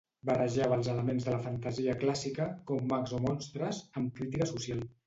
[0.27, 4.89] Barrejava els elements de la fantasia clàssica, com mags o monstres, amb crítica social.